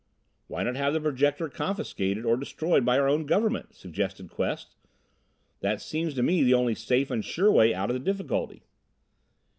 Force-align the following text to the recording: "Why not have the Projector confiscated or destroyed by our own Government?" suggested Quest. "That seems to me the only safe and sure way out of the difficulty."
"Why 0.47 0.63
not 0.63 0.77
have 0.77 0.93
the 0.93 0.99
Projector 0.99 1.47
confiscated 1.47 2.25
or 2.25 2.35
destroyed 2.35 2.83
by 2.83 2.97
our 2.97 3.07
own 3.07 3.27
Government?" 3.27 3.75
suggested 3.75 4.31
Quest. 4.31 4.75
"That 5.59 5.79
seems 5.79 6.15
to 6.15 6.23
me 6.23 6.41
the 6.41 6.55
only 6.55 6.73
safe 6.73 7.11
and 7.11 7.23
sure 7.23 7.51
way 7.51 7.71
out 7.71 7.91
of 7.91 7.93
the 7.93 7.99
difficulty." 7.99 8.63